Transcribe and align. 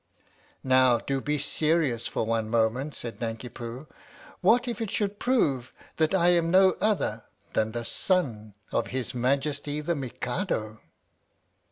"Now 0.63 0.97
do 0.97 1.21
be 1.21 1.37
serious 1.37 2.07
for 2.07 2.25
one 2.25 2.49
moment," 2.49 2.95
said 2.95 3.21
Nanki 3.21 3.49
Poo." 3.49 3.85
What 4.41 4.67
if 4.67 4.81
it 4.81 4.89
should 4.89 5.19
prove 5.19 5.73
that 5.97 6.15
I 6.15 6.29
am 6.29 6.49
no 6.49 6.71
other 6.81 7.25
than 7.53 7.71
the 7.73 7.85
SON 7.85 8.55
OF 8.71 8.87
HIS 8.87 9.13
MAJESTY 9.13 9.79
THE 9.81 9.93
MIKADO!" 9.95 10.79